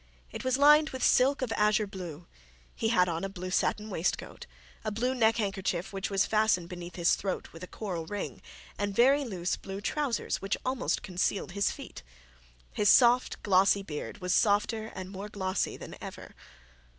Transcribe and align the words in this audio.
It 0.31 0.43
was 0.43 0.57
lined 0.57 0.89
with 0.89 1.03
silk 1.03 1.43
of 1.43 1.51
azure 1.51 1.85
blue. 1.85 2.25
He 2.73 2.87
had 2.87 3.07
on 3.07 3.23
a 3.23 3.29
blue 3.29 3.51
satin 3.51 3.87
waistcoat, 3.91 4.47
a 4.83 4.89
blue 4.89 5.13
handkerchief 5.13 5.93
which 5.93 6.09
was 6.09 6.25
fastened 6.25 6.69
beneath 6.69 6.95
his 6.95 7.15
throat 7.15 7.53
with 7.53 7.61
a 7.63 7.67
coral 7.67 8.07
ring, 8.07 8.41
and 8.79 8.95
very 8.95 9.23
loose 9.23 9.57
blue 9.57 9.79
trousers 9.79 10.41
which 10.41 10.57
almost 10.65 11.03
concealed 11.03 11.51
his 11.51 11.69
feet. 11.69 12.01
His 12.71 12.89
soft 12.89 13.43
glossy 13.43 13.83
beard 13.83 14.21
was 14.21 14.33
softer 14.33 14.87
and 14.95 15.11
more 15.11 15.29
glossy 15.29 15.77
than 15.77 15.95
ever. 16.01 16.33